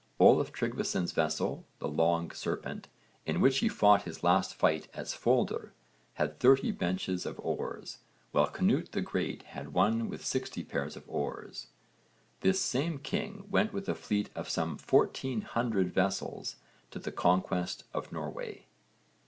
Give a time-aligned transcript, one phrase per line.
[0.17, 2.87] Olaf Tryggvason's vessel, the Long Serpent,
[3.27, 5.73] in which he fought his last fight at Svoldr,
[6.15, 7.99] had thirty benches of oars,
[8.31, 11.67] while Cnut the Great had one with sixty pairs of oars.
[12.39, 16.55] This same king went with a fleet of some fourteen hundred vessels
[16.89, 18.65] to the conquest of Norway.